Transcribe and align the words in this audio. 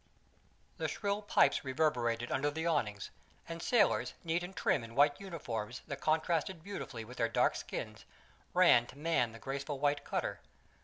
The 0.79 0.87
shrill 0.87 1.21
pipes 1.21 1.63
reverberated 1.63 2.31
under 2.31 2.49
the 2.49 2.65
awnings, 2.65 3.11
and 3.47 3.61
sailors, 3.61 4.15
neat 4.23 4.41
and 4.41 4.55
trim 4.55 4.83
in 4.83 4.95
white 4.95 5.19
uniforms 5.21 5.83
that 5.85 6.01
contrasted 6.01 6.63
beautifully 6.63 7.05
with 7.05 7.17
their 7.17 7.29
dark 7.29 7.55
skins, 7.55 8.03
ran 8.55 8.87
to 8.87 8.97
man 8.97 9.31
the 9.31 9.37
graceful 9.37 9.77
white 9.77 10.03
cutter. 10.03 10.39